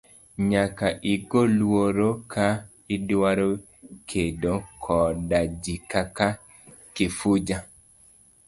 Nyaka 0.49 0.87
igo 1.13 1.41
luoro 1.57 2.09
ka 2.31 2.47
idwaro 2.95 3.49
kedo 4.09 4.53
koda 4.83 5.39
ji 5.61 5.75
kaka 5.91 6.27
Kifuja. 6.95 7.57